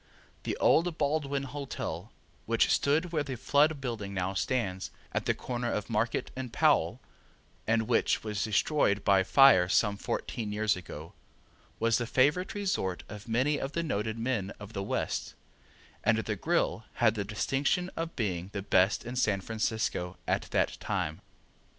The 0.45 0.57
old 0.57 0.97
Baldwin 0.97 1.43
Hotel, 1.43 2.11
which 2.47 2.73
stood 2.73 3.11
where 3.11 3.21
the 3.21 3.35
Flood 3.35 3.79
building 3.79 4.15
now 4.15 4.33
stands, 4.33 4.89
at 5.11 5.27
the 5.27 5.35
corner 5.35 5.71
of 5.71 5.91
Market 5.91 6.31
and 6.35 6.51
Powell 6.51 6.99
and 7.67 7.83
which 7.83 8.23
was 8.23 8.43
destroyed 8.43 9.03
by 9.05 9.21
fire 9.21 9.69
some 9.69 9.97
fourteen 9.97 10.51
years 10.51 10.75
ago, 10.75 11.13
was 11.79 11.99
the 11.99 12.07
favorite 12.07 12.55
resort 12.55 13.03
of 13.09 13.27
many 13.27 13.59
of 13.59 13.73
the 13.73 13.83
noted 13.83 14.17
men 14.17 14.49
of 14.59 14.73
the 14.73 14.81
West, 14.81 15.35
and 16.03 16.17
the 16.17 16.35
grill 16.35 16.83
had 16.93 17.13
the 17.13 17.23
distinction 17.23 17.91
of 17.95 18.15
being 18.15 18.49
the 18.53 18.63
best 18.63 19.05
in 19.05 19.15
San 19.15 19.39
Francisco 19.39 20.17
at 20.27 20.49
that 20.49 20.77
time. 20.79 21.21